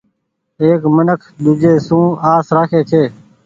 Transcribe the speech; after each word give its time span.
ايڪ 0.61 0.81
منک 0.95 1.21
ۮيجھي 1.43 1.73
سون 1.87 2.05
آس 2.33 2.47
رکي 2.57 2.81
ڇي۔ 2.89 3.03